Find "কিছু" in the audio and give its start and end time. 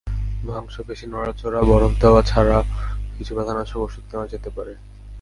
3.15-3.31